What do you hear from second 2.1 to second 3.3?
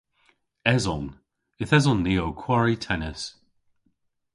ow kwari tennis.